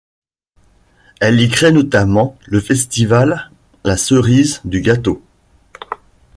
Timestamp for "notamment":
1.71-2.35